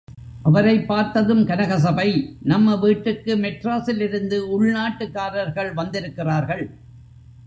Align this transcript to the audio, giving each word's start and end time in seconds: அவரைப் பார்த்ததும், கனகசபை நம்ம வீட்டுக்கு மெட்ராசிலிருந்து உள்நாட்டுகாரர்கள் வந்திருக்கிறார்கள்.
அவரைப் 0.43 0.87
பார்த்ததும், 0.87 1.47
கனகசபை 1.47 2.37
நம்ம 2.41 2.75
வீட்டுக்கு 2.75 3.35
மெட்ராசிலிருந்து 3.35 4.39
உள்நாட்டுகாரர்கள் 4.59 5.73
வந்திருக்கிறார்கள். 5.73 6.71